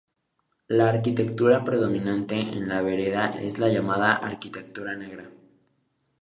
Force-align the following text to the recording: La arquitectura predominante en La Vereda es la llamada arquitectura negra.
La 0.67 0.89
arquitectura 0.89 1.63
predominante 1.63 2.33
en 2.39 2.67
La 2.67 2.81
Vereda 2.81 3.27
es 3.39 3.59
la 3.59 3.69
llamada 3.69 4.15
arquitectura 4.15 4.95
negra. 4.95 5.29